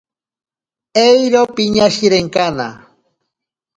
Eiro 1.09 1.41
piñashirenkana. 1.55 2.67